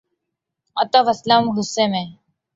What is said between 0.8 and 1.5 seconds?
Atif Aslam